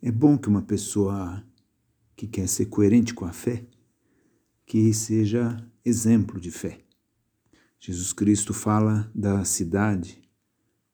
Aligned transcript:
É 0.00 0.12
bom 0.12 0.38
que 0.38 0.48
uma 0.48 0.62
pessoa 0.62 1.44
que 2.14 2.28
quer 2.28 2.48
ser 2.48 2.66
coerente 2.66 3.12
com 3.12 3.24
a 3.24 3.32
fé, 3.32 3.66
que 4.64 4.94
seja 4.94 5.56
exemplo 5.84 6.40
de 6.40 6.52
fé. 6.52 6.78
Jesus 7.80 8.12
Cristo 8.12 8.54
fala 8.54 9.10
da 9.12 9.44
cidade 9.44 10.22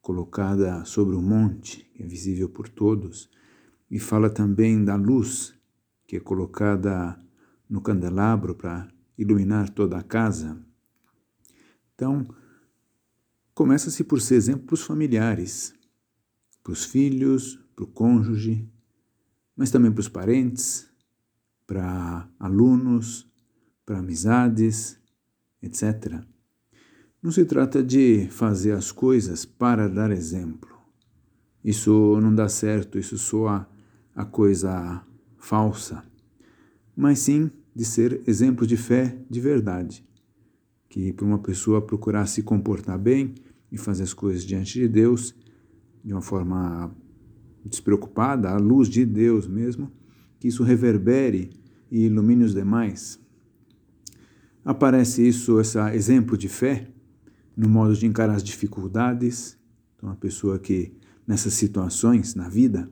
colocada 0.00 0.84
sobre 0.84 1.16
o 1.16 1.20
monte, 1.20 1.84
que 1.94 2.02
é 2.04 2.06
visível 2.06 2.48
por 2.48 2.68
todos, 2.68 3.28
e 3.90 3.98
fala 3.98 4.30
também 4.30 4.84
da 4.84 4.94
luz 4.94 5.52
que 6.06 6.16
é 6.16 6.20
colocada 6.20 7.18
no 7.68 7.80
candelabro 7.80 8.54
para 8.54 8.86
iluminar 9.18 9.68
toda 9.68 9.98
a 9.98 10.02
casa. 10.02 10.64
Então, 11.94 12.24
começa-se 13.52 14.04
por 14.04 14.20
ser 14.20 14.36
exemplo 14.36 14.66
para 14.66 14.74
os 14.74 14.82
familiares, 14.82 15.74
para 16.62 16.72
os 16.72 16.84
filhos, 16.84 17.56
para 17.74 17.84
o 17.84 17.88
cônjuge, 17.88 18.70
mas 19.56 19.70
também 19.70 19.92
para 19.92 20.00
os 20.00 20.08
parentes, 20.08 20.88
para 21.66 22.28
alunos, 22.38 23.30
para 23.84 23.98
amizades, 23.98 24.98
etc. 25.62 26.22
Não 27.22 27.30
se 27.30 27.44
trata 27.44 27.82
de 27.82 28.28
fazer 28.30 28.72
as 28.72 28.90
coisas 28.90 29.44
para 29.44 29.88
dar 29.88 30.10
exemplo. 30.10 30.70
Isso 31.64 32.18
não 32.20 32.34
dá 32.34 32.48
certo, 32.48 32.98
isso 32.98 33.16
soa 33.16 33.68
a 34.14 34.24
coisa 34.24 35.02
falsa, 35.38 36.04
mas 36.96 37.20
sim 37.20 37.50
de 37.74 37.84
ser 37.84 38.20
exemplo 38.26 38.66
de 38.66 38.76
fé 38.76 39.16
de 39.30 39.40
verdade. 39.40 40.04
Que 40.88 41.12
para 41.12 41.24
uma 41.24 41.38
pessoa 41.38 41.80
procurar 41.80 42.26
se 42.26 42.42
comportar 42.42 42.98
bem 42.98 43.34
e 43.70 43.78
fazer 43.78 44.02
as 44.02 44.12
coisas 44.12 44.44
diante 44.44 44.78
de 44.78 44.88
Deus 44.88 45.34
de 46.04 46.12
uma 46.12 46.20
forma 46.20 46.94
despreocupada, 47.72 48.50
à 48.50 48.56
luz 48.56 48.88
de 48.88 49.04
Deus 49.04 49.48
mesmo, 49.48 49.90
que 50.38 50.46
isso 50.46 50.62
reverbere 50.62 51.50
e 51.90 52.04
ilumine 52.04 52.44
os 52.44 52.54
demais. 52.54 53.18
Aparece 54.64 55.26
isso, 55.26 55.60
esse 55.60 55.78
exemplo 55.92 56.36
de 56.38 56.48
fé, 56.48 56.88
no 57.56 57.68
modo 57.68 57.94
de 57.94 58.06
encarar 58.06 58.34
as 58.34 58.44
dificuldades. 58.44 59.58
Então, 59.96 60.08
uma 60.08 60.16
pessoa 60.16 60.58
que, 60.58 60.92
nessas 61.26 61.54
situações 61.54 62.34
na 62.34 62.48
vida, 62.48 62.88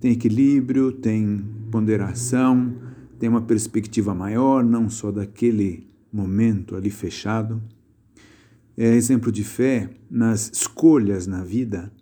tem 0.00 0.12
equilíbrio, 0.12 0.92
tem 0.92 1.44
ponderação, 1.70 2.74
tem 3.18 3.28
uma 3.28 3.42
perspectiva 3.42 4.14
maior, 4.14 4.64
não 4.64 4.90
só 4.90 5.10
daquele 5.12 5.88
momento 6.12 6.76
ali 6.76 6.90
fechado. 6.90 7.62
É 8.76 8.94
exemplo 8.94 9.30
de 9.30 9.44
fé 9.44 9.90
nas 10.10 10.50
escolhas 10.52 11.26
na 11.26 11.44
vida, 11.44 11.92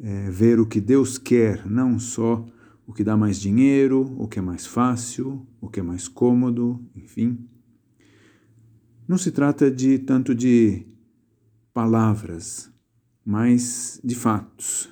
é, 0.00 0.30
ver 0.30 0.60
o 0.60 0.66
que 0.66 0.80
Deus 0.80 1.18
quer, 1.18 1.66
não 1.66 1.98
só 1.98 2.46
o 2.86 2.92
que 2.92 3.02
dá 3.02 3.16
mais 3.16 3.40
dinheiro, 3.40 4.14
o 4.18 4.28
que 4.28 4.38
é 4.38 4.42
mais 4.42 4.66
fácil, 4.66 5.46
o 5.60 5.68
que 5.68 5.80
é 5.80 5.82
mais 5.82 6.06
cômodo, 6.06 6.80
enfim. 6.94 7.38
Não 9.08 9.18
se 9.18 9.30
trata 9.30 9.70
de 9.70 9.98
tanto 9.98 10.34
de 10.34 10.86
palavras, 11.72 12.70
mas 13.24 14.00
de 14.02 14.14
fatos. 14.14 14.88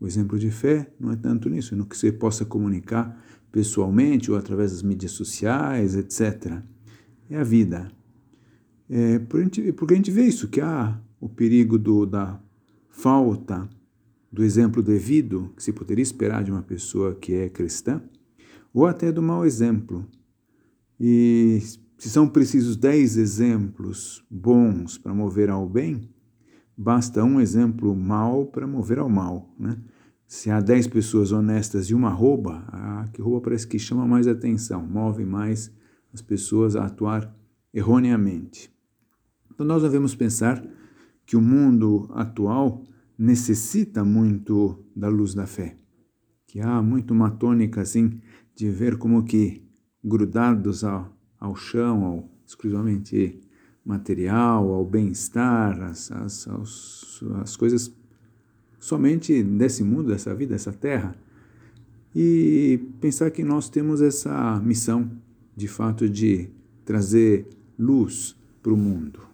O 0.00 0.06
exemplo 0.06 0.38
de 0.38 0.50
fé 0.50 0.92
não 0.98 1.12
é 1.12 1.16
tanto 1.16 1.48
nisso, 1.48 1.76
no 1.76 1.86
que 1.86 1.96
você 1.96 2.12
possa 2.12 2.44
comunicar 2.44 3.24
pessoalmente 3.50 4.30
ou 4.30 4.36
através 4.36 4.72
das 4.72 4.82
mídias 4.82 5.12
sociais, 5.12 5.96
etc. 5.96 6.62
É 7.30 7.38
a 7.38 7.44
vida. 7.44 7.90
É, 8.88 9.18
porque 9.18 9.94
a 9.94 9.96
gente 9.96 10.10
vê 10.10 10.24
isso, 10.24 10.48
que 10.48 10.60
há 10.60 11.00
o 11.20 11.28
perigo 11.28 11.78
do, 11.78 12.06
da 12.06 12.40
falta 12.88 13.68
do 14.30 14.44
exemplo 14.44 14.82
devido 14.82 15.52
que 15.56 15.62
se 15.62 15.72
poderia 15.72 16.02
esperar 16.02 16.44
de 16.44 16.50
uma 16.50 16.62
pessoa 16.62 17.14
que 17.14 17.34
é 17.34 17.48
cristã, 17.48 18.02
ou 18.72 18.86
até 18.86 19.10
do 19.10 19.22
mau 19.22 19.46
exemplo. 19.46 20.06
E 21.00 21.60
se 21.96 22.10
são 22.10 22.28
precisos 22.28 22.76
dez 22.76 23.16
exemplos 23.16 24.24
bons 24.30 24.98
para 24.98 25.14
mover 25.14 25.48
ao 25.50 25.68
bem, 25.68 26.08
basta 26.76 27.24
um 27.24 27.40
exemplo 27.40 27.94
mau 27.96 28.46
para 28.46 28.66
mover 28.66 28.98
ao 28.98 29.08
mal. 29.08 29.52
Né? 29.58 29.76
Se 30.26 30.50
há 30.50 30.60
dez 30.60 30.86
pessoas 30.86 31.32
honestas 31.32 31.86
e 31.86 31.94
uma 31.94 32.10
rouba, 32.10 32.64
a 32.68 33.08
que 33.12 33.22
rouba 33.22 33.40
parece 33.40 33.66
que 33.66 33.78
chama 33.78 34.06
mais 34.06 34.28
atenção, 34.28 34.86
move 34.86 35.24
mais 35.24 35.72
as 36.12 36.22
pessoas 36.22 36.76
a 36.76 36.84
atuar 36.84 37.34
erroneamente. 37.72 38.70
Então 39.52 39.66
nós 39.66 39.82
devemos 39.82 40.14
pensar 40.14 40.64
que 41.26 41.36
o 41.36 41.40
mundo 41.40 42.08
atual 42.14 42.84
necessita 43.18 44.04
muito 44.04 44.78
da 44.94 45.08
luz 45.08 45.34
da 45.34 45.46
fé. 45.46 45.76
Que 46.46 46.60
há 46.60 46.80
muito 46.80 47.12
uma 47.12 47.30
tônica 47.30 47.80
assim 47.80 48.20
de 48.54 48.70
ver 48.70 48.96
como 48.96 49.24
que 49.24 49.62
grudados 50.02 50.84
ao, 50.84 51.12
ao 51.38 51.56
chão, 51.56 52.04
ao 52.04 52.30
exclusivamente 52.46 53.40
material, 53.84 54.72
ao 54.72 54.84
bem-estar, 54.84 55.82
as, 55.82 56.10
as, 56.12 56.48
as, 56.48 57.24
as 57.42 57.56
coisas 57.56 57.92
somente 58.78 59.42
desse 59.42 59.82
mundo, 59.82 60.08
dessa 60.10 60.34
vida, 60.34 60.52
dessa 60.52 60.72
terra. 60.72 61.14
E 62.14 62.80
pensar 63.00 63.30
que 63.30 63.44
nós 63.44 63.68
temos 63.68 64.00
essa 64.00 64.60
missão, 64.60 65.10
de 65.54 65.68
fato, 65.68 66.08
de 66.08 66.48
trazer 66.84 67.46
luz 67.78 68.34
para 68.62 68.72
o 68.72 68.76
mundo. 68.76 69.27